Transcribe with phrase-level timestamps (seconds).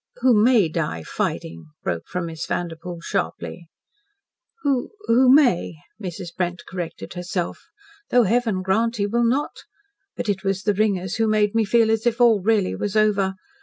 [0.21, 3.67] "Who MAY die fighting," broke from Miss Vanderpoel sharply.
[4.63, 6.35] "Who who may" Mrs.
[6.35, 7.67] Brent corrected herself,
[8.09, 9.59] "though Heaven grant he will not.
[10.15, 13.35] But it was the ringers who made me feel as if all really was over.